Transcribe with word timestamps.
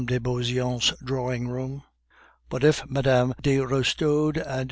de 0.07 0.17
Beauseant's 0.19 0.93
drawing 1.03 1.47
room. 1.47 1.83
But 2.49 2.63
if 2.63 2.81
Mme. 2.89 3.33
de 3.39 3.57
Restaud 3.59 4.35
and 4.37 4.47
M. 4.47 4.59